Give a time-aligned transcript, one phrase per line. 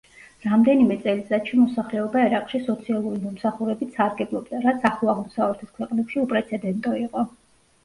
[0.43, 7.31] რამდენიმე წელიწადში მოსახლეობა ერაყში სოციალური მომსახურებით სარგებლობდა, რაც ახლო აღმოსავლეთის ქვეყნებში უპრეცედენტო იყო.